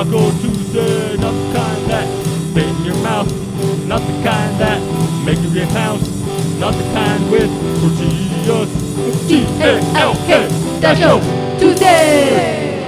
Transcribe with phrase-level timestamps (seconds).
[0.00, 2.08] Taco Tuesday, not the kind that
[2.48, 3.28] spit in your mouth,
[3.86, 4.80] not the kind that
[5.26, 6.00] make you get house,
[6.58, 7.50] not the kind with
[7.82, 9.28] tortillas.
[9.28, 10.48] T A L K
[10.80, 11.20] Taco
[11.58, 12.80] Tuesday.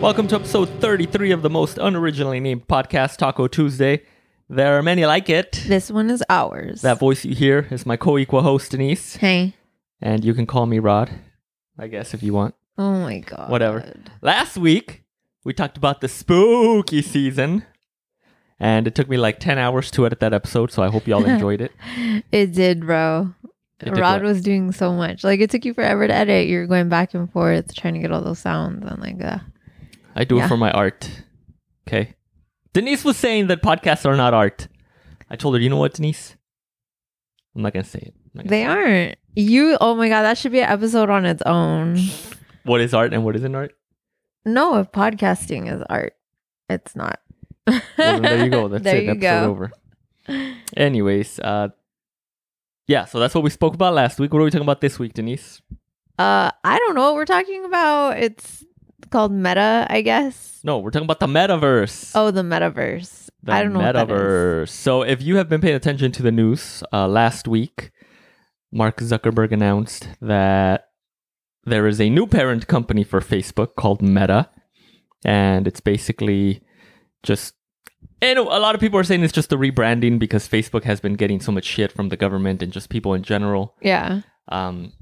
[0.00, 4.02] Welcome to episode 33 of the most unoriginally named podcast, Taco Tuesday.
[4.48, 5.64] There are many like it.
[5.66, 6.80] This one is ours.
[6.80, 9.52] That voice you hear is my co-equal host Denise, hey.
[10.00, 11.10] and you can call me Rod,
[11.78, 12.54] I guess if you want.
[12.78, 13.50] Oh my god.
[13.50, 13.92] Whatever.
[14.22, 15.02] Last week
[15.46, 17.64] we talked about the spooky season,
[18.58, 21.24] and it took me like 10 hours to edit that episode, so I hope y'all
[21.34, 21.70] enjoyed it.
[22.32, 23.32] It did, bro.
[23.78, 25.22] It Rod was doing so much.
[25.22, 26.48] Like it took you forever to edit.
[26.48, 29.38] You're going back and forth trying to get all those sounds and like uh
[30.14, 31.10] I do it for my art.
[31.86, 32.14] Okay.
[32.72, 34.66] Denise was saying that podcasts are not art.
[35.28, 36.36] I told her, you know what, Denise?
[37.54, 38.14] I'm not gonna say it.
[38.34, 39.16] Gonna they aren't.
[39.34, 41.98] You oh my god, that should be an episode on its own.
[42.64, 43.74] What is art and what isn't art?
[44.46, 46.14] No, if podcasting is art,
[46.70, 47.20] it's not.
[47.66, 48.68] Well, there you go.
[48.68, 49.08] That's there it.
[49.08, 49.44] Episode go.
[49.50, 49.72] over.
[50.76, 51.68] Anyways, uh,
[52.86, 53.04] yeah.
[53.06, 54.32] So that's what we spoke about last week.
[54.32, 55.60] What are we talking about this week, Denise?
[56.18, 58.18] Uh, I don't know what we're talking about.
[58.18, 58.64] It's
[59.10, 60.60] called meta, I guess.
[60.64, 62.12] No, we're talking about the metaverse.
[62.14, 63.28] Oh, the metaverse.
[63.42, 64.12] the I don't know what that is.
[64.12, 64.68] metaverse.
[64.70, 67.90] So if you have been paying attention to the news, uh, last week,
[68.72, 70.88] Mark Zuckerberg announced that
[71.66, 74.48] there is a new parent company for Facebook called Meta,
[75.24, 76.62] and it's basically
[77.22, 77.54] just.
[78.22, 81.14] And a lot of people are saying it's just a rebranding because Facebook has been
[81.14, 83.76] getting so much shit from the government and just people in general.
[83.82, 84.22] Yeah.
[84.48, 84.92] Um,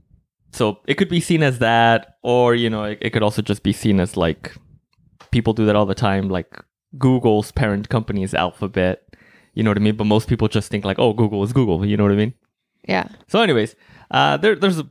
[0.50, 3.62] so it could be seen as that, or you know, it, it could also just
[3.62, 4.56] be seen as like
[5.30, 6.28] people do that all the time.
[6.28, 6.60] Like
[6.98, 9.02] Google's parent company is Alphabet,
[9.54, 9.96] you know what I mean?
[9.96, 12.34] But most people just think like, oh, Google is Google, you know what I mean?
[12.88, 13.08] Yeah.
[13.28, 13.76] So, anyways,
[14.10, 14.88] uh, there there's a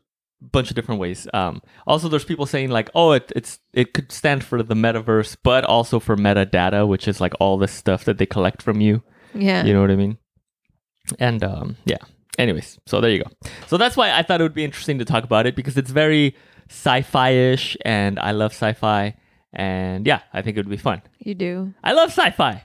[0.51, 1.27] bunch of different ways.
[1.33, 5.37] Um, also, there's people saying like, oh, it, it's it could stand for the metaverse,
[5.43, 9.01] but also for metadata, which is like all this stuff that they collect from you.
[9.33, 9.63] Yeah.
[9.63, 10.17] You know what I mean?
[11.19, 11.97] And um, yeah.
[12.37, 13.29] Anyways, so there you go.
[13.67, 15.91] So that's why I thought it would be interesting to talk about it because it's
[15.91, 16.35] very
[16.69, 19.15] sci-fi-ish, and I love sci-fi,
[19.53, 21.01] and yeah, I think it would be fun.
[21.19, 21.73] You do.
[21.83, 22.63] I love sci-fi.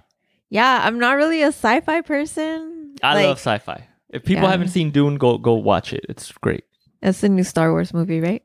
[0.51, 2.95] Yeah, I'm not really a sci-fi person.
[3.03, 3.87] I like, love sci-fi.
[4.11, 4.51] If people Yeah.
[4.53, 6.05] haven't seen Dune, go go watch it.
[6.09, 6.65] It's great.
[7.03, 8.43] It's the new Star Wars movie, right?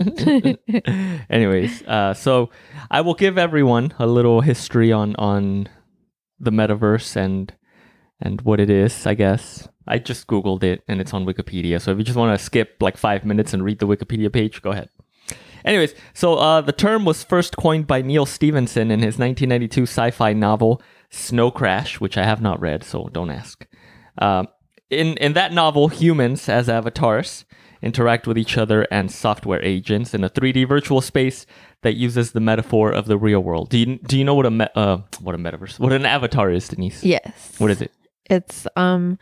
[1.30, 2.50] Anyways, uh, so
[2.90, 5.68] I will give everyone a little history on on
[6.38, 7.52] the metaverse and
[8.20, 9.06] and what it is.
[9.06, 11.80] I guess I just googled it and it's on Wikipedia.
[11.80, 14.62] So if you just want to skip like five minutes and read the Wikipedia page,
[14.62, 14.90] go ahead.
[15.64, 20.32] Anyways, so uh, the term was first coined by Neal Stephenson in his 1992 sci-fi
[20.32, 23.66] novel Snow Crash, which I have not read, so don't ask.
[24.18, 24.48] Um,
[24.88, 27.44] in in that novel, humans as avatars
[27.82, 31.46] interact with each other and software agents in a 3D virtual space
[31.82, 33.70] that uses the metaphor of the real world.
[33.70, 36.50] Do you do you know what a me- uh, what a metaverse what an avatar
[36.50, 37.02] is, Denise?
[37.04, 37.54] yes.
[37.58, 37.92] What is it?
[38.26, 39.18] It's um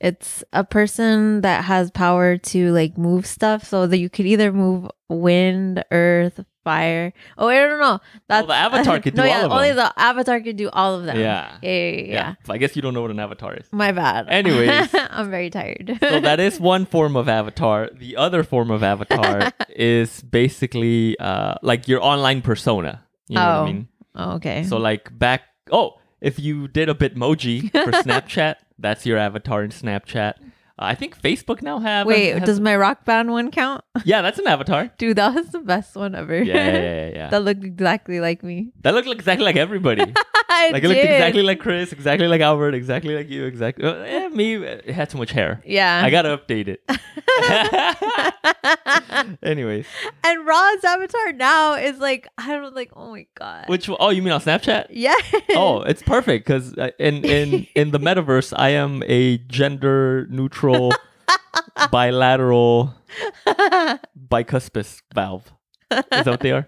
[0.00, 4.52] it's a person that has power to like move stuff so that you could either
[4.52, 7.12] move wind, earth, fire.
[7.38, 8.00] Oh, I don't know.
[8.28, 9.76] That's the avatar could no, do yeah, of only them.
[9.76, 11.18] the avatar could do all of them.
[11.18, 11.56] Yeah.
[11.62, 12.04] Yeah, yeah, yeah.
[12.12, 12.34] yeah.
[12.48, 13.66] I guess you don't know what an avatar is.
[13.72, 14.28] My bad.
[14.28, 14.88] Anyways.
[14.94, 15.96] I'm very tired.
[16.00, 17.90] So that is one form of avatar.
[17.92, 23.04] The other form of avatar is basically uh, like your online persona.
[23.28, 23.62] You know what Oh.
[23.62, 23.88] I mean?
[24.16, 24.64] oh, okay.
[24.64, 29.70] So like back oh, if you did a Bitmoji for Snapchat, that's your avatar in
[29.70, 30.34] Snapchat.
[30.82, 33.84] Uh, I think Facebook now have Wait, has- does my rock band one count?
[34.04, 34.90] Yeah, that's an avatar.
[34.98, 36.42] Dude, that was the best one ever.
[36.42, 37.28] Yeah, yeah, yeah, yeah.
[37.28, 38.72] that looked exactly like me.
[38.80, 40.02] that looked exactly like everybody.
[40.48, 43.84] I like it looked exactly like Chris, exactly like Albert, exactly like you, exactly.
[43.84, 45.62] Uh, eh, me, it had too much hair.
[45.64, 46.02] Yeah.
[46.04, 46.82] I gotta update it.
[49.42, 49.86] Anyways,
[50.24, 52.90] and Rod's avatar now is like I don't like.
[52.94, 53.68] Oh my god.
[53.68, 54.86] which oh, you mean on Snapchat?
[54.90, 55.14] Yeah.
[55.54, 60.71] Oh, it's perfect because in in in the metaverse, I am a gender neutral,
[61.90, 62.94] bilateral,
[64.28, 65.50] bicuspid valve.
[65.90, 66.66] Is that what they are?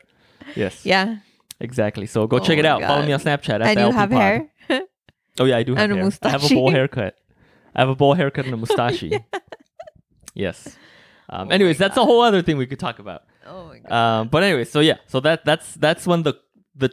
[0.55, 0.85] Yes.
[0.85, 1.17] yeah.
[1.61, 2.07] Exactly.
[2.07, 2.83] So go Oh check it my out.
[2.83, 3.61] Follow me on Snapchat.
[3.61, 4.19] At And you have Pod.
[4.21, 4.51] hair.
[5.41, 6.13] Oh yeah, I do have And a hair.
[6.23, 7.17] I have a bowl haircut.
[7.75, 9.03] I have a bowl haircut and a mustache.
[10.35, 10.77] yes.
[11.29, 13.23] Um, anyways, that's a whole other thing we could talk about.
[13.47, 13.93] oh my god.
[13.93, 16.35] Um, but anyway, so yeah, so that that's that's when the
[16.77, 16.91] the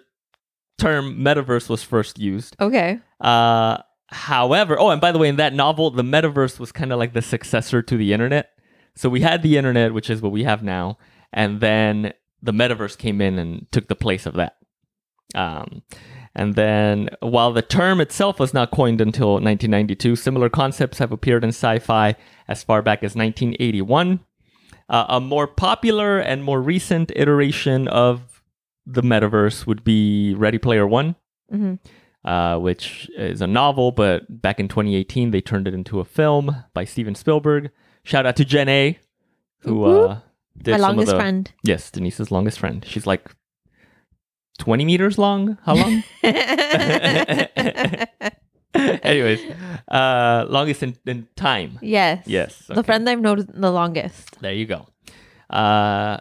[0.80, 2.56] term metaverse was first used.
[2.60, 3.00] okay.
[3.20, 3.78] Uh,
[4.12, 7.14] however, oh, and by the way, in that novel, the metaverse was kind of like
[7.14, 8.52] the successor to the internet.
[8.96, 10.98] So we had the internet, which is what we have now,
[11.32, 14.58] and then the metaverse came in and took the place of that.
[15.34, 15.84] Um,
[16.36, 21.44] and then, while the term itself was not coined until 1992, similar concepts have appeared
[21.44, 22.16] in sci-fi
[22.48, 24.20] as far back as 1981.
[24.90, 28.44] Uh, a more popular and more recent iteration of
[28.86, 31.16] the metaverse would be Ready Player One,
[31.50, 31.76] hmm
[32.26, 36.56] uh, which is a novel, but back in 2018 they turned it into a film
[36.74, 37.72] by Steven Spielberg.
[38.04, 39.00] Shout out to Jen A,
[39.60, 40.20] who uh,
[40.58, 41.52] did My longest the friend.
[41.64, 42.84] yes Denise's longest friend.
[42.88, 43.30] She's like
[44.60, 45.58] 20 meters long.
[45.66, 46.04] How long?
[48.74, 49.42] Anyways,
[49.90, 51.78] uh, longest in, in time.
[51.82, 52.24] yes.
[52.26, 52.64] Yes.
[52.68, 54.40] The friend I've known the longest.
[54.40, 54.88] There you go.
[55.50, 56.18] Uh,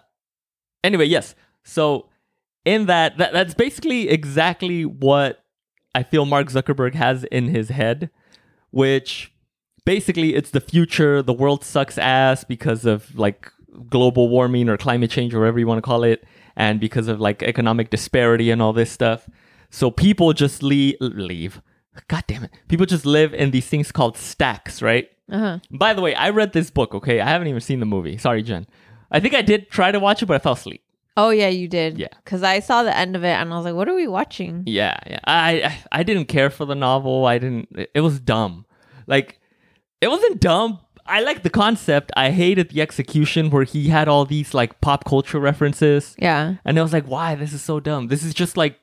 [0.83, 1.35] anyway, yes.
[1.65, 2.09] So
[2.65, 5.45] in that, that, that's basically exactly what
[5.95, 8.11] I feel Mark Zuckerberg has in his head,
[8.71, 9.33] which
[9.85, 11.23] basically it's the future.
[11.23, 13.51] The world sucks ass because of like
[13.89, 16.25] global warming or climate change or whatever you want to call it,
[16.57, 19.29] and because of like economic disparity and all this stuff.
[19.71, 20.97] So people just leave.
[21.01, 21.61] leave.
[22.09, 22.51] God damn it.
[22.69, 25.09] People just live in these things called stacks, right?
[25.31, 25.59] Uh-huh.
[25.71, 27.21] By the way, I read this book, okay?
[27.21, 28.17] I haven't even seen the movie.
[28.17, 28.67] Sorry, Jen.
[29.11, 30.83] I think I did try to watch it, but I fell asleep.
[31.21, 31.99] Oh yeah, you did.
[31.99, 32.09] Yeah.
[32.25, 34.63] Because I saw the end of it and I was like, "What are we watching?"
[34.67, 35.21] Yeah, yeah.
[35.25, 37.27] I I- I didn't care for the novel.
[37.27, 38.65] I didn't it- was dumb.
[39.07, 39.39] Like
[40.01, 40.79] it wasn't dumb.
[41.07, 42.13] I liked the concept.
[42.17, 46.15] I hated the execution where he had all these like pop culture references.
[46.19, 46.55] Yeah.
[46.65, 47.35] And I was like, why?
[47.35, 48.07] This is so dumb.
[48.09, 48.79] This is just like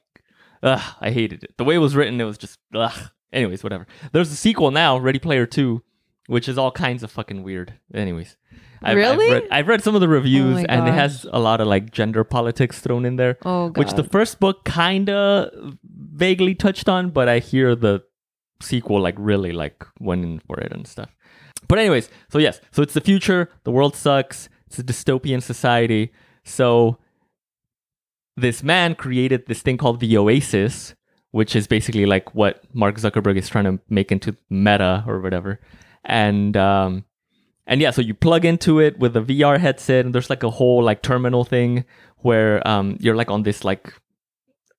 [0.63, 1.51] ugh, I hated it.
[1.57, 2.99] The way it was written, it was just ugh.
[3.33, 3.85] Anyways, whatever.
[4.13, 5.81] There's a sequel now, Ready Player 2,
[6.27, 7.73] which is all kinds of fucking weird.
[7.93, 8.37] Anyways.
[8.81, 9.25] I've, Really?
[9.25, 11.61] I've read, I've read some of the reviews oh my and it has a lot
[11.61, 13.37] of like gender politics thrown in there.
[13.43, 13.77] Oh god.
[13.77, 15.51] Which the first book kinda
[15.83, 18.03] vaguely touched on, but I hear the
[18.61, 21.09] sequel like really like went in for it and stuff.
[21.67, 23.49] But anyways, so yes, so it's the future.
[23.63, 24.47] The world sucks.
[24.67, 26.11] It's a dystopian society.
[26.43, 26.97] So
[28.35, 30.93] this man created this thing called the Oasis,
[31.31, 35.59] which is basically like what Mark Zuckerberg is trying to make into Meta or whatever.
[36.03, 37.05] And um,
[37.65, 40.49] and yeah, so you plug into it with a VR headset, and there's like a
[40.49, 41.83] whole like terminal thing
[42.17, 43.93] where um, you're like on this like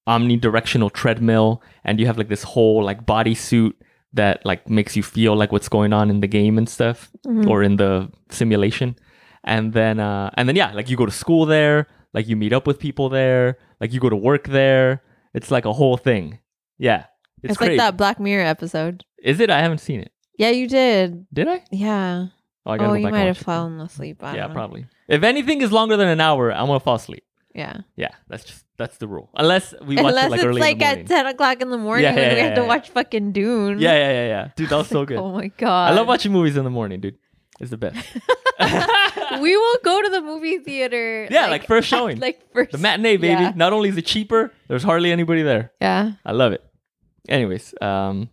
[0.07, 3.73] omnidirectional treadmill, and you have like this whole like bodysuit
[4.15, 7.47] that like makes you feel like what's going on in the game and stuff, Mhm.
[7.49, 8.97] or in the simulation.
[9.45, 12.53] And then uh, and then yeah, like you go to school there, like you meet
[12.53, 15.03] up with people there, like you go to work there.
[15.35, 16.39] It's like a whole thing.
[16.79, 17.05] Yeah,
[17.43, 19.05] it's, It's, like that Black Mirror episode.
[19.23, 19.51] Is it?
[19.51, 20.13] I haven't seen it.
[20.39, 21.27] Yeah, you did.
[21.33, 21.63] Did I?
[21.71, 22.27] Yeah.
[22.65, 23.45] Oh, I gotta Oh, go you back might and have watch it.
[23.45, 24.23] fallen asleep.
[24.25, 24.55] I Yeah, don't know.
[24.55, 24.87] probably.
[25.09, 27.25] If anything is longer than an hour, I'm gonna fall asleep.
[27.55, 27.79] Yeah.
[27.97, 29.31] Yeah, that's just that's the rule.
[29.35, 31.01] Unless we watch Unless it like it's early like in the morning.
[31.05, 32.67] at ten o'clock in the morning Yeah, when yeah, we yeah, have to yeah.
[32.69, 33.79] watch fucking Dune.
[33.81, 34.49] yeah, yeah, yeah, yeah.
[34.55, 35.19] Dude, that was so good.
[35.19, 35.91] Oh my god.
[35.93, 37.19] I love watching movies in the morning, dude.
[37.59, 37.97] It's the best.
[39.41, 41.27] we will go to the movie theater.
[41.31, 42.21] Yeah, like first showing.
[42.21, 43.43] like first the matinee, baby.
[43.43, 43.53] Yeah.
[43.57, 45.73] Not only is it cheaper, there's hardly anybody there.
[45.81, 46.13] Yeah.
[46.25, 46.63] I love it.
[47.29, 48.31] Anyways, um,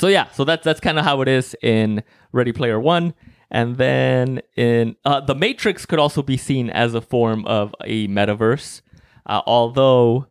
[0.00, 2.02] so yeah, so that's that's kind of how it is in
[2.32, 3.12] Ready Player One,
[3.50, 8.08] and then in uh, the Matrix could also be seen as a form of a
[8.08, 8.80] metaverse,
[9.26, 10.26] uh, although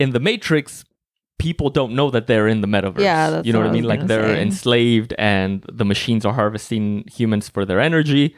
[0.00, 0.84] in the Matrix,
[1.38, 2.98] people don't know that they're in the metaverse.
[2.98, 3.84] Yeah, that's you know what I mean.
[3.84, 4.42] Like they're say.
[4.42, 8.34] enslaved, and the machines are harvesting humans for their energy.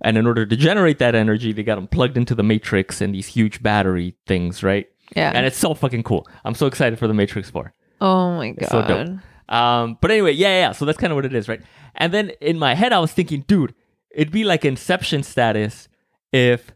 [0.00, 3.14] And in order to generate that energy, they got them plugged into the Matrix and
[3.14, 4.86] these huge battery things, right?
[5.16, 5.32] Yeah.
[5.34, 6.28] and it's so fucking cool.
[6.44, 7.72] I'm so excited for the Matrix 4.
[8.02, 8.58] oh my god.
[8.58, 9.18] It's so dope.
[9.48, 10.72] Um, but anyway, yeah, yeah, yeah.
[10.72, 11.60] So that's kind of what it is, right?
[11.94, 13.74] And then in my head, I was thinking, dude,
[14.10, 15.88] it'd be like Inception status
[16.32, 16.70] if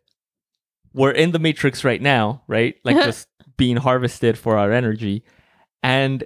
[0.95, 2.77] we're in the Matrix right now, right?
[2.85, 5.25] Like just being harvested for our energy,
[5.83, 6.25] and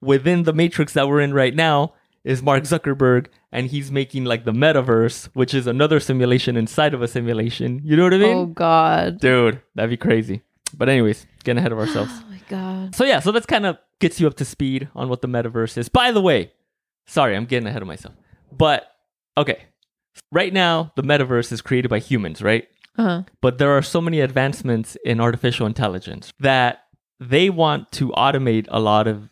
[0.00, 4.44] within the Matrix that we're in right now is Mark Zuckerberg, and he's making like
[4.44, 7.80] the metaverse, which is another simulation inside of a simulation.
[7.84, 8.36] You know what I mean?
[8.36, 9.20] Oh god.
[9.20, 10.42] Dude, that'd be crazy.
[10.76, 12.12] But anyways, getting ahead of ourselves.
[12.48, 12.94] God.
[12.94, 15.76] So yeah, so that's kind of gets you up to speed on what the metaverse
[15.76, 15.88] is.
[15.88, 16.52] By the way,
[17.06, 18.14] sorry, I'm getting ahead of myself.
[18.52, 18.90] But
[19.36, 19.64] okay.
[20.32, 22.66] Right now, the metaverse is created by humans, right?
[22.96, 23.22] Uh-huh.
[23.40, 26.84] But there are so many advancements in artificial intelligence that
[27.20, 29.28] they want to automate a lot of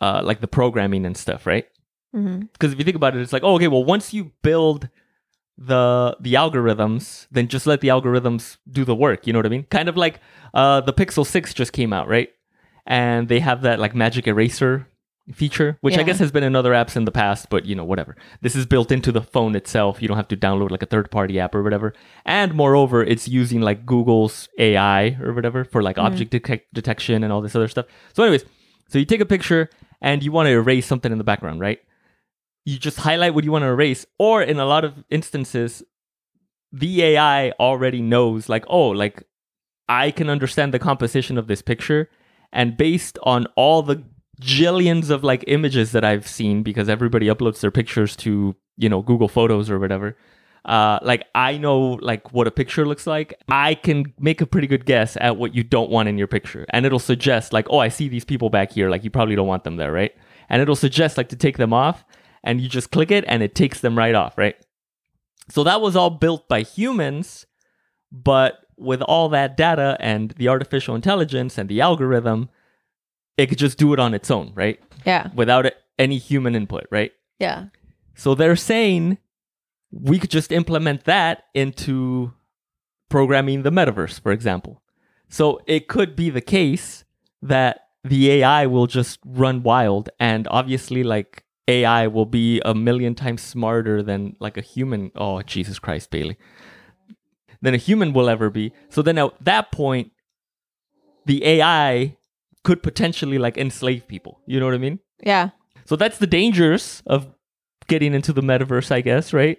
[0.00, 1.66] uh, like the programming and stuff, right?
[2.52, 4.88] Because if you think about it, it's like, oh, okay, well, once you build
[5.58, 9.26] the the algorithms, then just let the algorithms do the work.
[9.26, 9.64] You know what I mean?
[9.64, 10.20] Kind of like
[10.54, 12.30] uh, the Pixel Six just came out, right?
[12.86, 14.86] And they have that like magic eraser
[15.32, 17.84] feature, which I guess has been in other apps in the past, but you know,
[17.84, 18.16] whatever.
[18.40, 20.02] This is built into the phone itself.
[20.02, 21.92] You don't have to download like a third party app or whatever.
[22.24, 26.06] And moreover, it's using like Google's AI or whatever for like mm-hmm.
[26.06, 27.86] object detec- detection and all this other stuff.
[28.12, 28.44] So, anyways,
[28.88, 29.70] so you take a picture
[30.00, 31.78] and you want to erase something in the background, right?
[32.64, 35.82] You just highlight what you want to erase, or in a lot of instances,
[36.72, 39.24] the AI already knows, like, oh, like
[39.88, 42.08] I can understand the composition of this picture,
[42.52, 44.02] and based on all the
[44.40, 49.02] jillions of like images that I've seen, because everybody uploads their pictures to you know
[49.02, 50.16] Google Photos or whatever,
[50.64, 53.34] Uh, like I know like what a picture looks like.
[53.48, 56.66] I can make a pretty good guess at what you don't want in your picture,
[56.70, 58.90] and it'll suggest like, oh, I see these people back here.
[58.90, 60.12] Like you probably don't want them there, right?
[60.48, 62.04] And it'll suggest like to take them off,
[62.44, 64.56] and you just click it, and it takes them right off, right?
[65.48, 67.46] So that was all built by humans,
[68.12, 72.48] but with all that data and the artificial intelligence and the algorithm,
[73.36, 74.80] it could just do it on its own, right?
[75.04, 75.28] Yeah.
[75.34, 77.12] Without it- any human input, right?
[77.38, 77.66] Yeah.
[78.14, 79.18] So they're saying
[79.92, 82.32] we could just implement that into
[83.08, 84.82] programming the metaverse, for example.
[85.28, 87.04] So it could be the case
[87.42, 93.14] that the AI will just run wild and obviously like AI will be a million
[93.14, 95.12] times smarter than like a human.
[95.14, 96.36] Oh, Jesus Christ, Bailey.
[97.62, 98.72] Than a human will ever be.
[98.88, 100.12] So then at that point,
[101.26, 102.16] the AI
[102.64, 104.40] could potentially like enslave people.
[104.46, 104.98] You know what I mean?
[105.22, 105.50] Yeah.
[105.84, 107.26] So that's the dangers of
[107.86, 109.58] getting into the metaverse, I guess, right?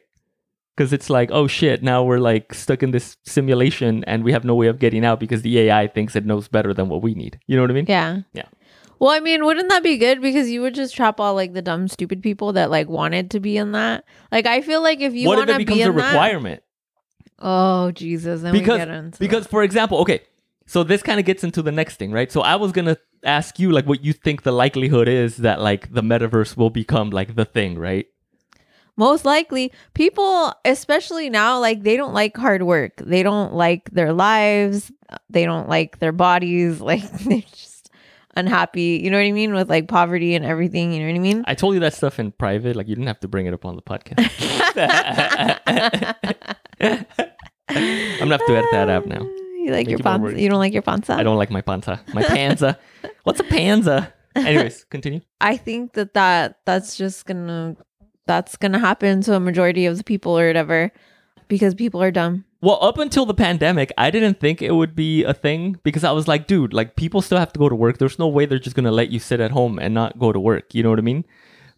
[0.76, 4.46] Because it's like, oh shit, now we're like stuck in this simulation and we have
[4.46, 7.14] no way of getting out because the AI thinks it knows better than what we
[7.14, 7.40] need.
[7.48, 7.86] You know what I mean?
[7.88, 8.22] Yeah.
[8.34, 8.46] Yeah.
[9.00, 10.22] Well, I mean, wouldn't that be good?
[10.22, 13.40] Because you would just trap all like the dumb, stupid people that like wanted to
[13.40, 14.06] be in that.
[14.32, 15.72] Like, I feel like if you want to be in that.
[15.72, 16.64] what if it becomes a requirement?
[17.42, 20.22] Oh Jesus, then Because- we get into Because, for example, okay,
[20.66, 22.32] so this kind of gets into the next thing, right?
[22.32, 25.94] So I was gonna ask you like what you think the likelihood is that like
[25.94, 28.08] the metaverse will become like the thing, right?
[28.98, 32.94] most likely people, especially now, like they don't like hard work.
[32.98, 34.92] They don't like their lives.
[35.30, 36.80] They don't like their bodies.
[36.92, 37.90] Like they're just
[38.36, 39.00] unhappy.
[39.04, 39.54] You know what I mean?
[39.54, 40.94] With like poverty and everything.
[40.94, 41.44] You know what I mean?
[41.48, 42.76] I told you that stuff in private.
[42.76, 44.30] Like you didn't have to bring it up on the podcast.
[47.76, 49.22] I'm gonna have to edit that out now.
[49.22, 50.42] You like Thank your you panza?
[50.42, 51.14] You don't like your panza?
[51.14, 52.02] I don't like my panza.
[52.14, 52.80] My panza.
[53.24, 54.14] What's a panza?
[54.36, 55.22] Anyways, continue.
[55.40, 57.76] I think that that that's just gonna
[58.26, 60.92] that's gonna happen to a majority of the people or whatever
[61.48, 62.46] because people are dumb.
[62.62, 66.12] Well, up until the pandemic, I didn't think it would be a thing because I
[66.12, 67.98] was like, dude, like people still have to go to work.
[67.98, 70.40] There's no way they're just gonna let you sit at home and not go to
[70.40, 70.74] work.
[70.74, 71.26] You know what I mean?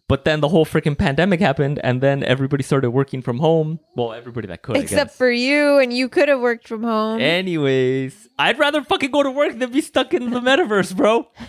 [0.06, 3.80] But then the whole freaking pandemic happened, and then everybody started working from home.
[3.96, 7.22] Well, everybody that could, I Except for you, and you could have worked from home.
[7.22, 11.28] Anyways, I'd rather fucking go to work than be stuck in the metaverse, bro.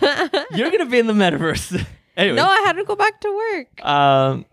[0.52, 1.84] You're gonna be in the metaverse.
[2.16, 3.84] anyway, no, I had to go back to work.
[3.84, 4.46] um,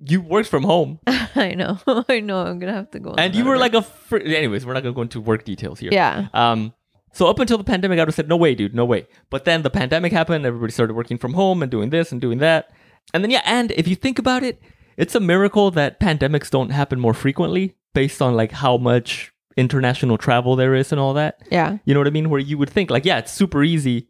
[0.00, 2.38] you worked from home, I know, I know.
[2.46, 3.14] I'm gonna have to go.
[3.18, 3.82] and you were like a.
[3.82, 5.90] Fr- Anyways, we're not gonna go into work details here.
[5.92, 6.72] yeah, Um.
[7.12, 9.06] So up until the pandemic, I would have said, no way, dude, no way.
[9.28, 10.44] But then the pandemic happened.
[10.46, 12.70] Everybody started working from home and doing this and doing that.
[13.14, 14.60] And then yeah, and if you think about it,
[14.96, 20.18] it's a miracle that pandemics don't happen more frequently, based on like how much international
[20.18, 21.40] travel there is and all that.
[21.50, 22.30] yeah, You know what I mean?
[22.30, 24.08] Where you would think like, yeah, it's super easy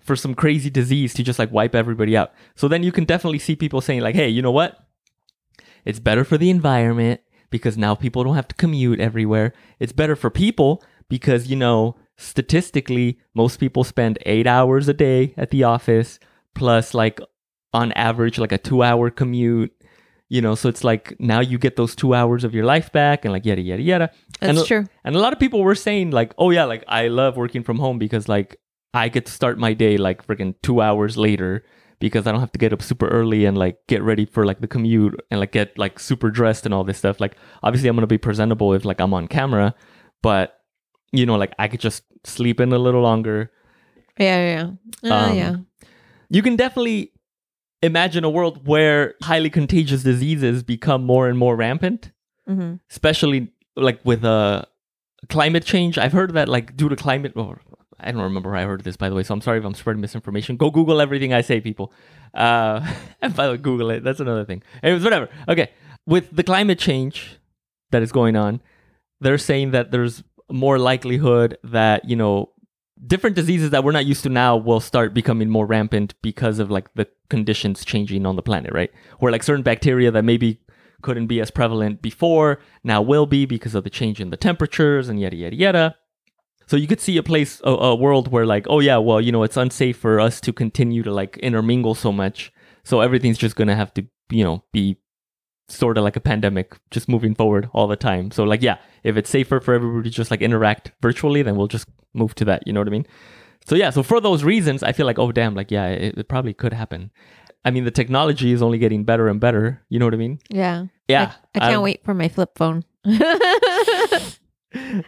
[0.00, 2.32] for some crazy disease to just like wipe everybody out.
[2.56, 4.78] So then you can definitely see people saying like, hey, you know what?
[5.84, 9.52] It's better for the environment because now people don't have to commute everywhere.
[9.78, 15.34] It's better for people because, you know, statistically, most people spend eight hours a day
[15.36, 16.18] at the office
[16.54, 17.20] plus like
[17.72, 19.72] on average like a two hour commute.
[20.30, 23.24] You know, so it's like now you get those two hours of your life back
[23.24, 24.10] and like yada yada yada.
[24.40, 24.84] that's And- true.
[25.04, 27.78] And a lot of people were saying like, "Oh yeah, like I love working from
[27.78, 28.60] home because like
[28.92, 31.64] I get to start my day like freaking 2 hours later
[31.98, 34.60] because I don't have to get up super early and like get ready for like
[34.60, 37.20] the commute and like get like super dressed and all this stuff.
[37.20, 39.74] Like obviously I'm going to be presentable if like I'm on camera,
[40.22, 40.60] but
[41.10, 43.50] you know like I could just sleep in a little longer.
[44.18, 44.70] Yeah, yeah,
[45.02, 45.10] yeah.
[45.10, 45.56] Uh, Um, yeah.
[46.28, 47.12] You can definitely
[47.82, 52.10] imagine a world where highly contagious diseases become more and more rampant
[52.46, 54.62] hmm especially like with uh
[55.28, 55.98] climate change.
[55.98, 57.60] I've heard that like due to climate or
[58.00, 59.74] i don't remember where i heard this by the way so i'm sorry if i'm
[59.74, 60.56] spreading misinformation.
[60.56, 61.92] Go google everything i say people.
[62.34, 62.80] Uh
[63.22, 64.02] and by the way google it.
[64.04, 64.62] That's another thing.
[64.82, 65.28] Anyways whatever.
[65.48, 65.70] Okay.
[66.06, 67.38] With the climate change
[67.90, 68.60] that is going on
[69.20, 72.50] they're saying that there's more likelihood that you know
[73.06, 76.70] different diseases that we're not used to now will start becoming more rampant because of
[76.70, 78.90] like the conditions changing on the planet right?
[79.18, 80.60] Where like certain bacteria that maybe
[81.02, 85.08] couldn't be as prevalent before now will be because of the change in the temperatures
[85.08, 85.96] and yada yada yada.
[86.66, 89.32] So you could see a place a, a world where like oh yeah well you
[89.32, 92.52] know it's unsafe for us to continue to like intermingle so much.
[92.84, 94.98] So everything's just gonna have to you know be
[95.68, 99.16] sort of like a pandemic just moving forward all the time so like yeah if
[99.16, 102.66] it's safer for everybody to just like interact virtually then we'll just move to that
[102.66, 103.06] you know what i mean
[103.66, 106.28] so yeah so for those reasons i feel like oh damn like yeah it, it
[106.28, 107.10] probably could happen
[107.66, 110.38] i mean the technology is only getting better and better you know what i mean
[110.48, 110.86] Yeah.
[111.06, 112.82] yeah I, I can't I'm- wait for my flip phone.
[113.04, 113.22] Dude,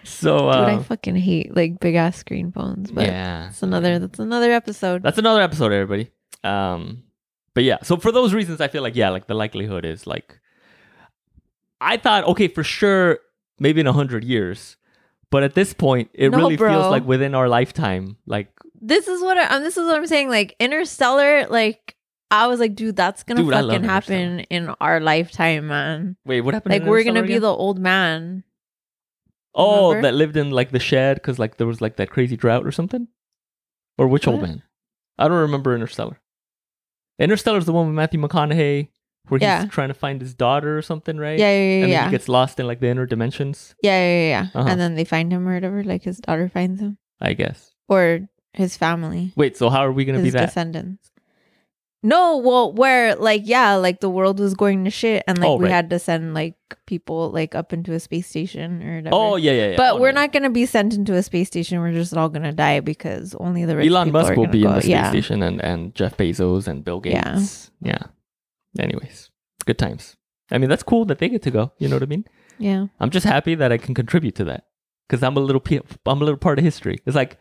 [0.05, 2.91] so I uh, fucking hate like big ass screen phones.
[2.91, 5.03] But yeah that's another that's another episode.
[5.03, 6.11] that's another episode everybody
[6.45, 7.03] um
[7.55, 10.41] but yeah so for those reasons i feel like yeah like the likelihood is like
[11.81, 13.19] I thought, okay, for sure,
[13.59, 14.77] maybe in a hundred years.
[15.31, 18.17] But at this point, it No, really feels like within our lifetime.
[18.27, 18.49] Like,
[18.81, 20.29] This is what I, um, this is what I'm saying.
[20.29, 21.95] Like Interstellar, like
[22.33, 26.17] I was like, dude, that's gonna Dude, fucking happen in our lifetime, man.
[26.25, 26.73] wait, what happened?
[26.73, 27.43] Like we're gonna Interstellar be again?
[27.43, 28.45] the old man.
[29.55, 30.09] oh remember?
[30.09, 32.73] that lived in like the shed because like there was like that crazy drought or
[32.73, 33.07] something.
[33.99, 34.63] Or which old man?
[35.19, 36.19] I don't remember Interstellar.
[37.19, 38.89] Interstellar is the one with Matthew McConaughey
[39.31, 41.39] where he's trying to find his daughter or something, right?
[41.39, 42.05] Yeah, yeah, yeah, and then yeah.
[42.07, 43.75] he gets lost in like the inner dimensions.
[43.83, 44.61] yeah, yeah, yeah, yeah.
[44.61, 44.69] Uh-huh.
[44.69, 45.83] And then they find him or whatever.
[45.85, 47.73] Like his daughter finds him, I guess.
[47.89, 50.47] or his family, Wait, so how are we gonna be that?
[50.47, 51.11] descendants.
[52.03, 55.57] No, well, where like yeah, like the world was going to shit, and like Oh,
[55.57, 55.71] we right.
[55.73, 56.55] had to send like
[56.87, 59.15] people like up into a space station or whatever.
[59.15, 59.77] Oh yeah, yeah, yeah.
[59.77, 60.23] But Oh, we're no.
[60.23, 61.79] not gonna be sent into a space station.
[61.79, 64.81] We're just all gonna die because only the rich Elon Musk will be in the
[64.81, 65.11] space yeah.
[65.11, 67.35] station and, and Jeff Bezos and Bill Yeah.
[67.35, 67.71] Gates.
[67.83, 67.99] Yeah.
[68.79, 69.31] Anyways,
[69.67, 70.17] good times.
[70.51, 71.73] I mean, that's cool that they get to go.
[71.79, 72.25] You know what I mean?
[72.59, 72.87] Yeah.
[72.99, 74.65] I'm just happy that I can contribute to that
[75.09, 76.99] because I'm a little pe- I'm a little part of history.
[77.07, 77.39] It's like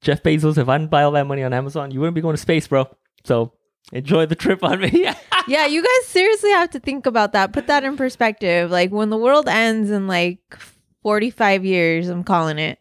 [0.00, 0.56] Jeff Bezos.
[0.58, 2.66] If I didn't buy all that money on Amazon, you wouldn't be going to space,
[2.68, 2.86] bro.
[3.24, 3.52] So
[3.92, 5.10] enjoy the trip on me.
[5.48, 7.52] yeah, you guys seriously have to think about that.
[7.52, 8.70] Put that in perspective.
[8.70, 10.40] Like when the world ends in like
[11.02, 12.78] 45 years, I'm calling it.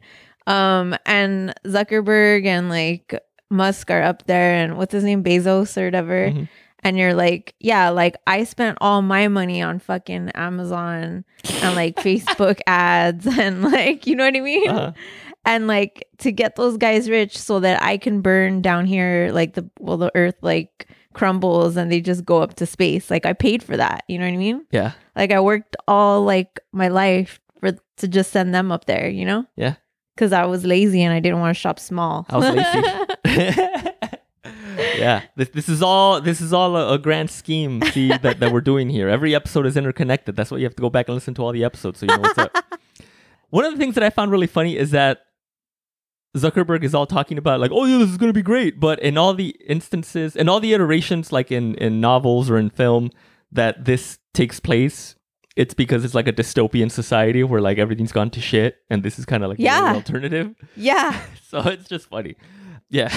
[0.47, 3.13] Um and Zuckerberg and like
[3.49, 6.29] Musk are up there and what's his name Bezos or whatever.
[6.31, 6.49] Mhm.
[6.83, 11.23] And you're like, yeah, like I spent all my money on fucking Amazon
[11.61, 14.69] and like Facebook ads and like, you know what I mean?
[14.69, 14.91] Uh-huh.
[15.45, 19.53] and like to get those guys rich so that I can burn down here like
[19.53, 23.09] the well the earth like crumbles and they just go up to space.
[23.09, 24.03] Like I paid for that.
[24.07, 24.65] You know what I mean?
[24.71, 24.91] Yeah.
[25.15, 29.25] Like I worked all like my life for to just send them up there, you
[29.25, 29.45] know?
[29.55, 29.75] Yeah.
[30.15, 32.25] Cause I was lazy and I didn't want to shop small.
[32.29, 32.55] I was
[33.25, 33.89] lazy.
[34.77, 37.81] yeah, this, this is all this is all a, a grand scheme.
[37.91, 39.09] See that, that we're doing here.
[39.09, 40.35] Every episode is interconnected.
[40.35, 42.15] That's why you have to go back and listen to all the episodes so you
[42.15, 42.55] know what's up.
[43.49, 45.19] One of the things that I found really funny is that
[46.35, 48.79] Zuckerberg is all talking about like, oh yeah, this is gonna be great.
[48.79, 52.69] But in all the instances, in all the iterations, like in in novels or in
[52.71, 53.11] film,
[53.51, 55.15] that this takes place,
[55.55, 59.19] it's because it's like a dystopian society where like everything's gone to shit, and this
[59.19, 59.93] is kind of like the Yeah.
[59.93, 60.55] alternative.
[60.75, 61.19] yeah.
[61.53, 62.35] So it's just funny.
[62.89, 63.15] Yeah.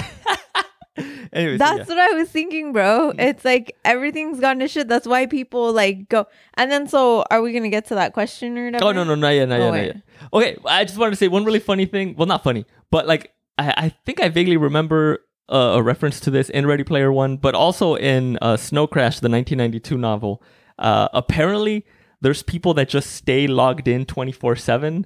[1.33, 1.85] Anyways, That's yeah.
[1.85, 3.13] what I was thinking, bro.
[3.17, 4.87] It's like everything's gone to shit.
[4.87, 6.25] That's why people like go.
[6.55, 8.85] And then, so are we gonna get to that question or whatever?
[8.85, 10.01] Oh no no not yet not Oh, yet, not yet.
[10.33, 12.15] Okay, I just wanted to say one really funny thing.
[12.17, 16.31] Well, not funny, but like I, I think I vaguely remember uh, a reference to
[16.31, 20.41] this in Ready Player One, but also in uh, Snow Crash, the 1992 novel.
[20.79, 21.85] Uh, apparently,
[22.21, 25.05] there's people that just stay logged in 24 seven.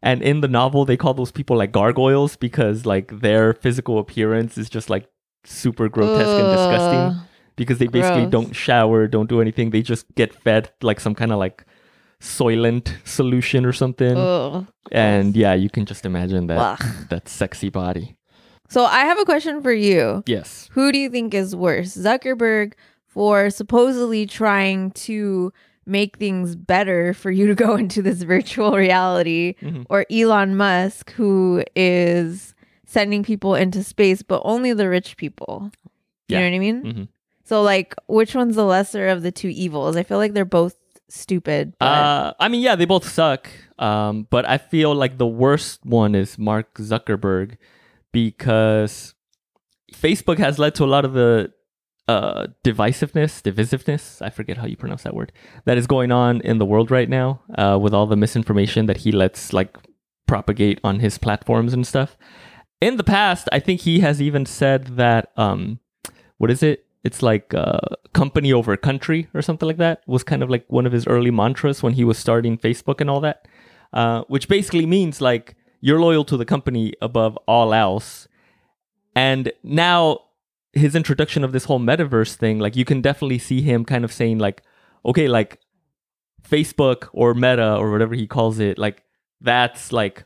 [0.00, 4.56] And in the novel, they call those people like gargoyles because like their physical appearance
[4.56, 5.08] is just like
[5.48, 7.28] super grotesque and disgusting.
[7.56, 8.30] Because they basically Gross.
[8.30, 9.70] don't shower, don't do anything.
[9.70, 11.64] They just get fed like some kind of like
[12.20, 14.16] soylent solution or something.
[14.16, 14.66] Ugh.
[14.92, 16.84] and yeah, you can just imagine that Ugh.
[17.10, 18.16] that sexy body.
[18.68, 20.22] So I have a question for you.
[20.26, 20.68] Yes.
[20.72, 22.74] Who do you think is worse, Zuckerberg
[23.06, 25.52] for supposedly trying to
[25.86, 29.86] make things better for you to go into this virtual reality, Mhm.
[29.88, 32.54] or Elon Musk who is
[32.88, 35.70] sending people into space, but only the rich people?
[36.28, 36.40] You Yeah.
[36.40, 36.82] know what I mean?
[36.82, 37.08] Mhm.
[37.44, 39.94] So like, which one's the lesser of the two evils?
[39.96, 40.74] I feel like they're both
[41.08, 41.74] stupid.
[41.78, 43.48] But Uh, I mean, yeah, they both suck.
[43.78, 47.56] Um, but I feel like the worst one is Mark Zuckerberg
[48.12, 49.14] because
[49.94, 51.52] Facebook has led to a lot of the
[52.08, 54.22] uh, divisiveness, divisiveness.
[54.22, 55.30] I forget how you pronounce that word.
[55.66, 58.98] That is going on in the world right now uh, with all the misinformation that
[58.98, 59.76] he lets like
[60.26, 62.16] propagate on his platforms and stuff.
[62.80, 65.80] In the past, I think he has even said that um,
[66.36, 66.86] what is it?
[67.04, 67.78] It's like uh,
[68.12, 71.30] company over country or something like that was kind of like one of his early
[71.30, 73.46] mantras when he was starting Facebook and all that,
[73.92, 78.28] uh, which basically means like you're loyal to the company above all else.
[79.14, 80.20] And now
[80.72, 84.12] his introduction of this whole metaverse thing, like you can definitely see him kind of
[84.12, 84.62] saying like,
[85.04, 85.60] okay, like
[86.48, 89.02] Facebook or Meta or whatever he calls it, like
[89.40, 90.24] that's like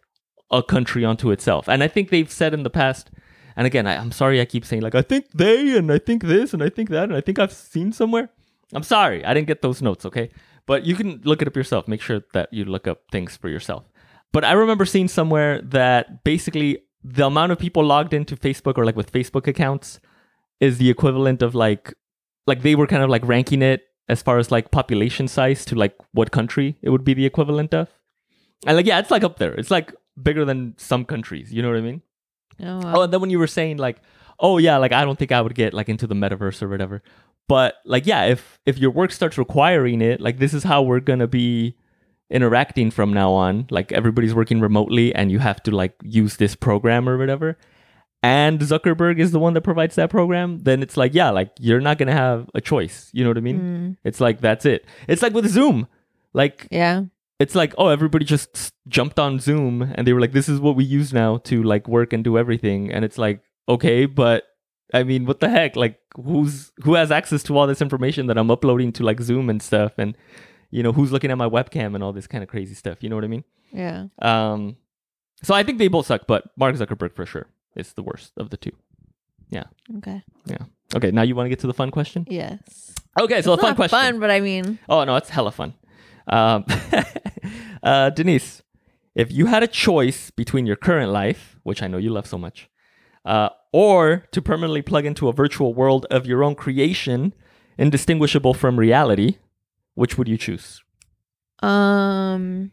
[0.52, 1.68] a country unto itself.
[1.68, 3.10] And I think they've said in the past,
[3.56, 6.24] and again, I, I'm sorry I keep saying like I think they and I think
[6.24, 8.28] this and I think that and I think I've seen somewhere.
[8.74, 10.30] I'm sorry, I didn't get those notes, okay?
[10.66, 11.88] But you can look it up yourself.
[11.88, 13.84] Make sure that you look up things for yourself.
[14.32, 18.84] But I remember seeing somewhere that basically the amount of people logged into Facebook or
[18.86, 20.00] like with Facebook accounts
[20.60, 21.94] is the equivalent of like
[22.46, 25.74] like they were kind of like ranking it as far as like population size to
[25.74, 27.88] like what country it would be the equivalent of.
[28.66, 29.54] And like yeah, it's like up there.
[29.54, 31.52] It's like bigger than some countries.
[31.52, 32.02] You know what I mean?
[32.62, 32.92] oh, wow.
[32.96, 34.00] Oh, and then when you were saying like,
[34.40, 37.02] oh yeah, like I don't think I would get like into the metaverse or whatever.
[37.48, 41.00] But like yeah, if if your work starts requiring it, like this is how we're
[41.00, 41.76] gonna be
[42.30, 46.54] interacting from now on, like everybody's working remotely and you have to like use this
[46.54, 47.58] program or whatever,
[48.22, 51.80] and Zuckerberg is the one that provides that program, then it's like, yeah, like you're
[51.80, 53.10] not to have a choice.
[53.12, 53.60] You know what I mean?
[53.60, 54.86] Mm, It's like, that's it.
[55.08, 55.88] It's like with Zoom.
[56.32, 57.02] Like, yeah.
[57.42, 60.76] It's like, oh, everybody just jumped on Zoom and they were like, this is what
[60.76, 62.92] we use now to like work and do everything.
[62.92, 64.44] And it's like, okay, but
[64.94, 65.74] I mean, what the heck?
[65.76, 69.48] Like, who's who has access to all this information that I'm uploading to like Zoom
[69.50, 69.92] and stuff?
[69.98, 70.16] And
[70.70, 73.02] you know, who's looking at my webcam and all this kind of crazy stuff?
[73.02, 73.44] You know what I mean?
[73.72, 74.06] Yeah.
[74.20, 74.76] Um,
[75.42, 78.50] so I think they both suck, but Mark Zuckerberg for sure is the worst of
[78.50, 78.72] the two.
[79.48, 79.64] yeah
[79.98, 80.22] Okay.
[80.46, 80.64] Yeah.
[80.94, 82.26] Okay, now you want to get to the fun question?
[82.28, 82.94] Yes.
[83.18, 83.98] Okay, so It's the fun not question.
[83.98, 85.72] fun, but I mean, Oh no, it's hella fun.
[86.26, 86.64] Um,
[87.82, 88.62] uh, Denise,
[89.14, 92.38] if you had a choice between your current life, which I know you love so
[92.38, 92.68] much,
[93.24, 97.34] uh, or to permanently plug into a virtual world of your own creation,
[97.78, 99.36] indistinguishable from reality,
[99.94, 100.82] which would you choose?
[101.62, 102.72] um,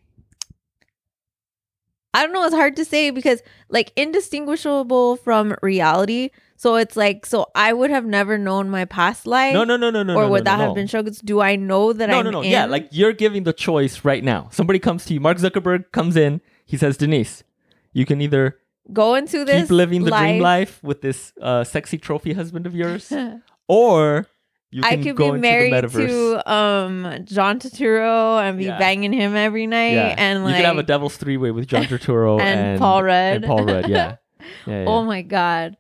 [2.13, 2.43] I don't know.
[2.43, 6.31] It's hard to say because like indistinguishable from reality.
[6.60, 9.54] So it's like, so I would have never known my past life.
[9.54, 10.13] No, no, no, no, no.
[10.13, 10.65] or no, would no, that no.
[10.65, 11.06] have been shown?
[11.24, 12.41] Do I know that No, I'm no, no.
[12.41, 12.52] in?
[12.52, 14.50] Yeah, like you're giving the choice right now.
[14.52, 15.22] Somebody comes to you.
[15.22, 16.41] Mark Zuckerberg comes in.
[16.65, 17.45] He says, Denise,
[17.93, 18.58] you can either
[18.91, 20.82] go into this keep living the dream life.
[20.82, 23.10] life with this uh, sexy trophy husband of yours,
[23.69, 24.28] or
[24.69, 28.78] you I can could go be married to um John Turturro and be Yeah.
[28.78, 31.67] banging him every night, yeah, and like you could have a devil's three way with
[31.67, 33.36] John Turturro and and, Paul Rudd.
[33.38, 34.17] And Paul Rudd, yeah,
[34.67, 34.86] yeah, yeah.
[34.88, 35.78] oh my god,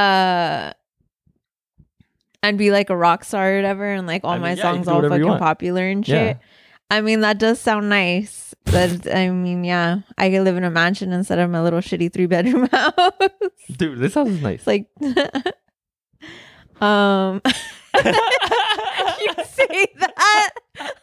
[0.00, 0.72] uh,
[2.42, 4.62] and be like a rock star or whatever, and like all I mean, my yeah,
[4.62, 6.14] songs all fucking popular and Yeah.
[6.32, 6.38] shit.
[6.90, 8.54] I mean, that does sound nice.
[8.64, 12.12] But I mean, yeah, I could live in a mansion instead of my little shitty
[12.12, 12.92] three bedroom house.
[13.76, 14.66] dude, this house is nice.
[14.66, 14.86] Like,
[16.80, 20.48] um, you say that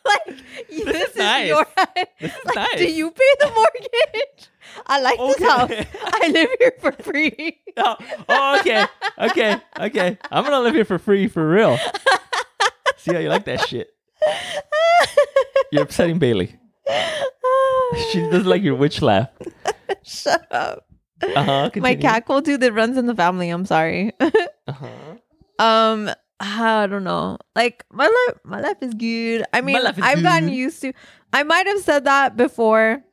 [0.05, 0.37] like
[0.69, 1.47] This this, is is, nice.
[1.47, 1.65] your
[2.19, 2.77] This is like, nice.
[2.77, 4.49] do you pay the mortgage?
[4.85, 5.71] I like this house.
[6.03, 7.59] I live here for free.
[7.77, 7.95] oh,
[8.29, 8.85] oh, okay,
[9.19, 10.17] okay, okay.
[10.31, 11.77] I'm gonna live here for free for real.
[12.97, 13.89] See how you like that shit.
[15.71, 16.55] You're upsetting Bailey.
[18.11, 19.29] She doesn't like your witch laugh.
[20.03, 20.85] Shut up.
[21.21, 21.69] Uh huh.
[21.77, 23.49] My cackle dude that runs in the family.
[23.49, 24.11] I'm sorry.
[24.19, 24.29] Uh
[24.67, 25.63] huh.
[25.63, 27.37] um, I don't know.
[27.55, 29.45] Like my life, my life is good.
[29.53, 30.93] I mean, I've gotten used to.
[31.33, 33.03] I might have said that before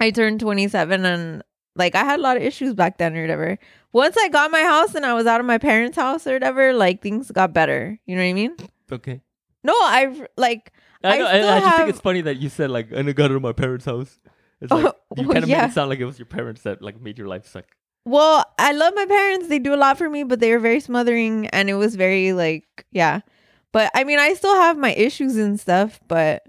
[0.00, 1.42] I turned 27, and
[1.76, 3.58] like I had a lot of issues back then or whatever.
[3.92, 6.72] Once I got my house and I was out of my parents' house or whatever,
[6.72, 7.98] like things got better.
[8.06, 8.56] You know what I mean?
[8.90, 9.20] Okay.
[9.64, 10.72] No, I've like
[11.04, 11.26] I I know.
[11.26, 13.30] I, still I just have- think it's funny that you said like, "And I got
[13.30, 14.18] it at my parents' house."
[14.60, 16.82] It's like Oh, you kind of made it sound like it was your parents that
[16.82, 17.64] like made your life suck.
[18.04, 19.48] Well, I love my parents.
[19.48, 22.32] They do a lot for me, but they were very smothering and it was very
[22.32, 23.20] like, yeah.
[23.72, 26.42] But I mean, I still have my issues and stuff, but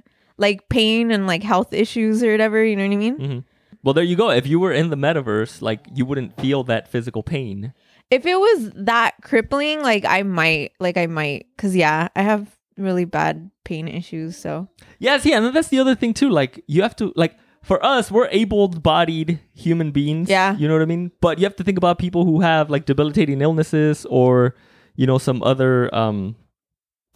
[0.43, 3.15] like pain and like health issues or whatever, you know what I mean?
[3.15, 3.39] hmm
[3.83, 4.29] Well, there you go.
[4.29, 7.73] If you were in the metaverse, like you wouldn't feel that physical pain.
[8.11, 12.43] If it was that crippling, like I might, like I might, cause yeah, I have
[12.77, 14.37] really bad pain issues.
[14.37, 14.67] So
[14.99, 16.29] Yes, yeah, and that's the other thing too.
[16.29, 20.27] Like you have to like for us, we're able-bodied human beings.
[20.29, 20.55] Yeah.
[20.59, 21.11] you know what I mean.
[21.21, 24.55] But you have to think about people who have like debilitating illnesses or
[24.99, 26.35] you know some other um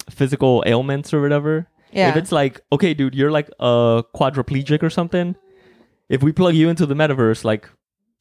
[0.10, 1.68] physical ailments or whatever.
[1.98, 5.36] Yeah, If it's like, okay, dude, you're like a quadriplegic or something.
[6.10, 7.70] If we plug you into the metaverse, like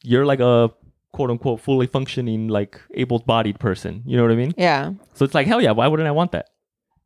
[0.02, 0.70] you're like a
[1.12, 4.02] quote unquote fully functioning like able-bodied person.
[4.06, 4.54] You know what I mean?
[4.56, 6.46] yeah, So it's like, hell yeah, why wouldn't I want that?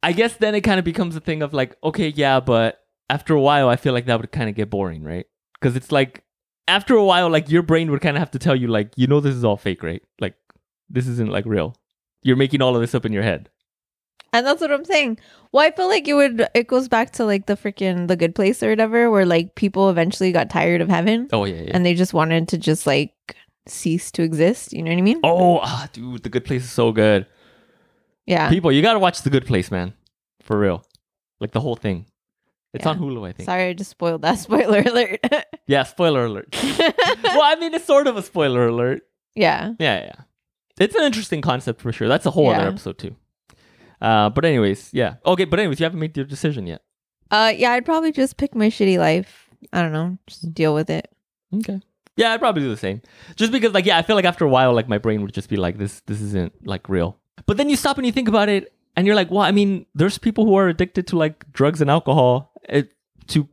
[0.02, 3.34] I guess then it kind of becomes a thing of like, okay, yeah, but after
[3.34, 5.26] a while, I feel like that would kind of get boring, right?
[5.54, 6.24] Because it's like,
[6.66, 9.06] after a while, like your brain would kind of have to tell you, like, you
[9.06, 10.02] know, this is all fake, right?
[10.20, 10.36] Like,
[10.88, 11.76] this isn't like real.
[12.22, 13.50] You're making all of this up in your head.
[14.32, 15.18] And that's what I'm saying.
[15.52, 16.46] Well, I feel like it would.
[16.54, 19.90] It goes back to like the freaking the good place or whatever, where like people
[19.90, 21.70] eventually got tired of heaven Oh, yeah, yeah.
[21.74, 23.14] and they just wanted to just like
[23.66, 24.72] cease to exist.
[24.72, 25.20] You know what I mean?
[25.24, 27.26] oh, ah, dude, The Good Place is so good.
[28.26, 28.48] Yeah.
[28.48, 29.92] People, you got to watch The Good Place, man.
[30.42, 30.84] For real.
[31.40, 32.06] Like the whole thing.
[32.72, 32.90] It's Yeah.
[32.92, 33.46] on Hulu, I think.
[33.46, 34.38] Sorry, I just spoiled that.
[34.38, 35.20] Spoiler alert.
[35.66, 36.56] Yeah, spoiler alert.
[36.78, 39.02] well, I mean, it's sort of a spoiler alert.
[39.34, 39.72] yeah.
[39.80, 40.12] Yeah, yeah.
[40.78, 42.06] It's an interesting concept for sure.
[42.08, 43.16] That's a whole other episode too.
[44.00, 45.16] Uh, but anyways, yeah.
[45.26, 46.82] Okay, but anyways, you haven't made your decision yet.
[47.30, 47.72] Uh, yeah.
[47.72, 49.48] I'd probably just pick my shitty life.
[49.72, 50.18] I don't know.
[50.26, 51.08] Just deal with it.
[51.54, 51.80] Okay.
[52.16, 53.02] Yeah, I'd probably do the same.
[53.36, 55.48] Just because, like, yeah, I feel like after a while, like, my brain would just
[55.48, 57.16] be like, this, this isn't like real.
[57.46, 59.86] But then you stop and you think about it, and you're like, well, I mean,
[59.94, 62.82] there's people who are addicted to like drugs and alcohol uh,
[63.28, 63.48] to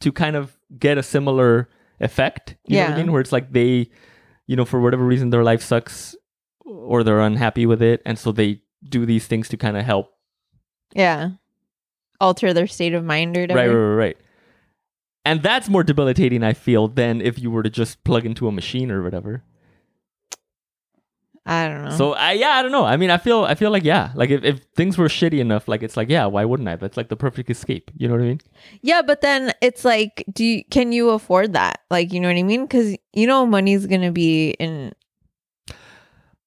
[0.00, 1.68] to kind of get a similar
[2.00, 2.56] effect.
[2.66, 3.02] You know what I Yeah.
[3.02, 3.12] mean?
[3.12, 3.90] Where it's like they,
[4.46, 6.16] you know, for whatever reason, their life sucks
[6.64, 10.12] or they're unhappy with it, and so they do these things to kind of help
[10.94, 11.30] Yeah.
[12.20, 13.58] Alter their state of mind or whatever.
[13.58, 14.16] Right, right, right, right.
[15.24, 16.42] and that's more debilitating.
[16.42, 19.44] I feel than if you were to just plug into a machine or whatever.
[21.46, 21.96] I don't know.
[21.96, 22.84] So I yeah, I don't know.
[22.84, 25.66] I mean, I feel I feel like yeah, like if, if things were shitty enough,
[25.66, 26.76] like it's like yeah, why wouldn't I?
[26.76, 27.90] That's like the perfect escape.
[27.96, 28.40] You know what I mean?
[28.82, 31.80] yeah, but then it's like, do you, can you afford that?
[31.90, 32.66] Like, you know what I mean?
[32.66, 34.92] Because you know money's gonna be in.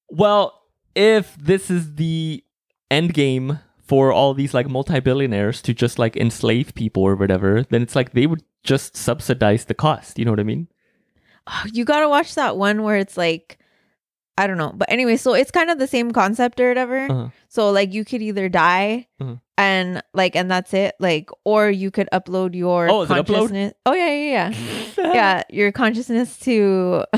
[0.08, 0.61] Well,
[0.94, 2.42] if this is the
[2.90, 7.82] end game for all these like multi-billionaires to just like enslave people or whatever, then
[7.82, 10.18] it's like they would just subsidize the cost.
[10.18, 10.68] You know what I mean?
[11.46, 13.58] Oh, you gotta watch that one where it's like,
[14.38, 17.06] I don't know, but anyway, so it's kind of the same concept or whatever.
[17.10, 17.28] Uh-huh.
[17.48, 19.40] So like you could either die Mhm.
[19.58, 23.26] and like and that's it, like, or you could upload your Oh, it upload?
[23.26, 23.74] consciousness.
[23.84, 25.12] Oh yeah, yeah, yeah.
[25.12, 27.04] yeah, your consciousness to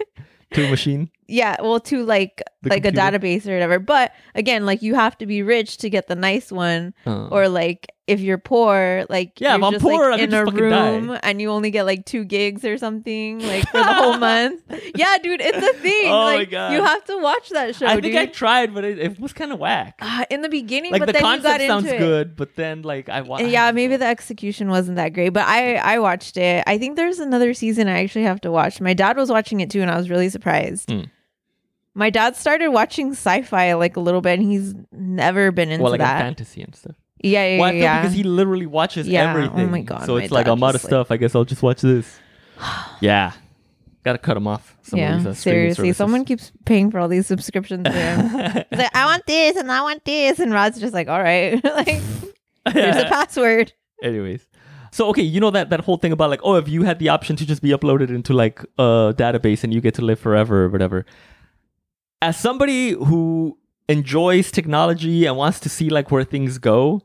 [0.55, 1.11] to a machine.
[1.29, 3.07] yeah, well to like The like computer?
[3.07, 3.79] a database or whatever.
[3.79, 7.49] But again, like you have to be rich to get the nice one, Uh, or
[7.49, 10.71] like if you're poor, like Yeah, if I'm just, poor, I like, in a fucking
[10.71, 10.91] die.
[10.91, 14.61] room and you only get like two gigs or something, like for the whole month.
[14.95, 16.07] Yeah, dude, it's a thing.
[16.11, 16.73] Oh my God.
[16.73, 17.87] you have to watch that show.
[17.87, 18.17] I think dude.
[18.17, 19.95] I tried, but it, it was kind of whack.
[20.01, 21.99] Ah, in the beginning, Like but the then you concept got sounds into it.
[21.99, 25.75] good, but then like I wa- Yeah, maybe the execution wasn't that great, but I
[25.77, 26.65] I watched it.
[26.67, 28.81] I think there's another season I actually have to watch.
[28.81, 30.91] My dad was watching it too, and I was really surprised.
[30.91, 31.03] Hmm.
[31.95, 35.93] My dad started watching sci-fi like a little bit, and he's never been into well,
[35.93, 36.21] like that.
[36.21, 36.97] fantasy and stuff.
[37.23, 38.01] Yeah, yeah, Well, yeah.
[38.03, 39.71] because he literally watches Yeah, oh everything.
[39.71, 41.11] my God, So it's like I'm out of stuff.
[41.11, 42.19] I guess I'll just watch this.
[43.01, 43.33] yeah,
[44.05, 44.77] gotta cut him off.
[44.83, 47.87] Some of yeah, these, uh, seriously, someone keeps paying for all these subscriptions.
[47.93, 48.21] Him.
[48.71, 51.63] He's like, I want this and I want this, and Rod's just like, all right,
[51.65, 52.01] like
[52.73, 53.73] here's the password.
[54.03, 54.47] Anyways.
[54.91, 57.09] So okay, you know that that whole thing about like, oh, if you had the
[57.09, 60.65] option to just be uploaded into like a database and you get to live forever
[60.65, 61.07] or whatever.
[62.21, 63.59] As somebody who
[63.89, 67.01] enjoys technology and wants to see like where things go,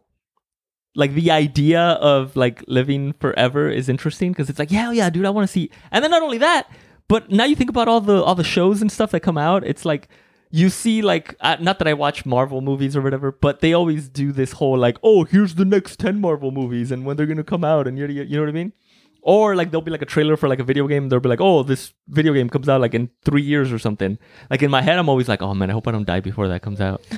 [0.98, 5.28] like the idea of like living forever is interesting because it's like, yeah, yeah, dude,
[5.28, 5.70] I want to see.
[5.92, 6.70] And then not only that,
[7.08, 9.64] but now you think about all the all the shows and stuff that come out,
[9.64, 10.10] it's like
[10.50, 14.10] you see like uh, not that I watch Marvel movies or whatever, but they always
[14.10, 17.44] do this whole like, oh, here's the next ten Marvel movies and when they're gonna
[17.44, 18.74] come out and yada, you know what I mean?
[19.28, 21.10] Or like there'll be like a trailer for like a video game.
[21.10, 24.18] They'll be like, oh, this video game comes out like in three years or something.
[24.50, 26.48] Like in my head, I'm always like, oh man, I hope I don't die before
[26.48, 27.02] that comes out.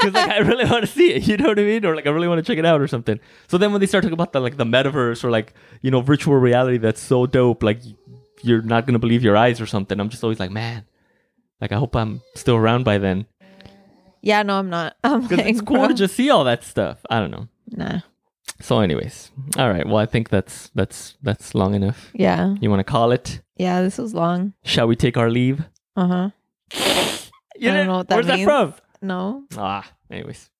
[0.00, 1.84] Because like I really want to see it, you know what I mean?
[1.84, 3.20] Or like I really want to check it out or something.
[3.48, 6.00] So then when they start talking about the like the metaverse or like you know
[6.00, 7.62] virtual reality, that's so dope.
[7.62, 7.82] Like
[8.42, 10.00] you're not gonna believe your eyes or something.
[10.00, 10.86] I'm just always like, man,
[11.60, 13.26] like I hope I'm still around by then
[14.22, 14.96] Yeah, no, I'm not.
[15.04, 17.04] I'm like, it's cool bro, to just see all that stuff.
[17.10, 17.48] I don't know.
[17.68, 18.00] Nah.
[18.60, 19.86] So, anyways, all right.
[19.86, 22.10] Well, I think that's that's that's long enough.
[22.14, 23.40] Yeah, You want to call it?
[23.56, 23.82] yeah.
[23.82, 24.52] This was long.
[24.64, 25.64] Shall we take our leave?
[25.96, 26.30] Uh huh.
[27.56, 28.46] You I don't know what that Where's means.
[28.46, 28.74] that from?
[29.02, 29.44] No.
[29.56, 30.50] Ah, anyways,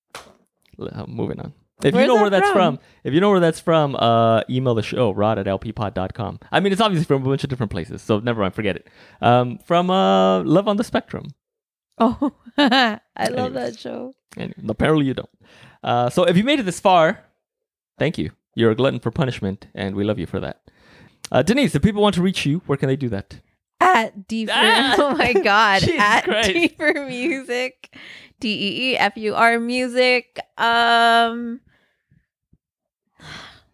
[0.80, 1.52] uh, moving on.
[1.82, 2.76] If Where's you know that where that's from?
[2.76, 2.84] from?
[3.04, 6.40] if you know where that's from, uh, email the show, rod at lppod.com.
[6.52, 8.88] I mean, it's obviously from a bunch of different places, so never mind, forget it.
[9.22, 11.28] Um, from uh, Love on the Spectrum.
[11.98, 12.98] Oh, I
[13.30, 13.54] love Anyways.
[13.54, 14.12] that show.
[14.36, 15.28] And apparently you don't.
[15.82, 17.24] Uh, so if you made it this far,
[18.00, 18.32] thank you.
[18.56, 20.62] You're a glutton for punishment, and we love you for that.
[21.30, 23.38] Uh, Denise, if people want to reach you, where can they do that?
[23.80, 24.94] At D for Ah!
[24.98, 25.88] oh my god.
[25.98, 26.48] At Christ.
[26.48, 27.94] D for music.
[28.40, 30.40] D E E F U R music.
[30.58, 31.60] Um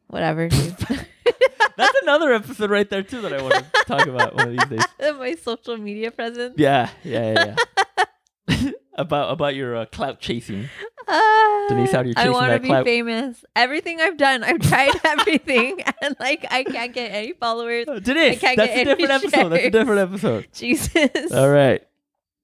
[0.09, 0.49] whatever.
[1.77, 4.79] That's another episode right there too that I want to talk about one of these
[4.79, 5.15] days.
[5.19, 6.55] my social media presence.
[6.57, 7.57] Yeah, yeah, yeah.
[8.49, 8.71] yeah.
[8.95, 10.69] about about your uh, clout chasing.
[11.09, 12.85] Uh, Denise, how do you I want to be clout?
[12.85, 13.45] famous.
[13.55, 17.87] Everything I've done, I've tried everything, and like I can't get any followers.
[17.87, 19.49] Uh, Denise, that's a different episode.
[19.51, 20.49] That's a different episode.
[20.53, 21.33] Jesus.
[21.33, 21.83] All right.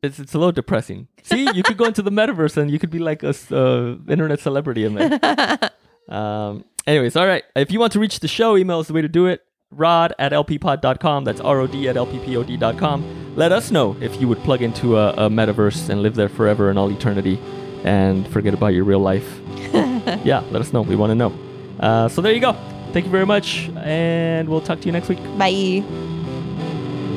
[0.02, 1.06] It's, it's a little depressing.
[1.22, 4.40] See, you could go into the metaverse and you could be like a uh, internet
[4.40, 5.70] celebrity in there.
[6.08, 7.44] Um, anyways, all right.
[7.54, 9.40] If you want to reach the show, email is the way to do it.
[9.70, 11.24] Rod at lppod.com.
[11.24, 13.34] That's R O D at lppod.com.
[13.36, 16.70] Let us know if you would plug into a, a metaverse and live there forever
[16.72, 17.38] in all eternity
[17.84, 19.40] and forget about your real life.
[20.24, 20.82] yeah, let us know.
[20.82, 21.32] We want to know.
[21.80, 22.52] Uh, so there you go.
[22.92, 25.22] Thank you very much, and we'll talk to you next week.
[25.38, 25.82] Bye.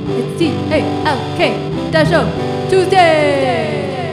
[0.07, 2.25] It's T A L K Dash Show
[2.69, 4.04] Tuesday.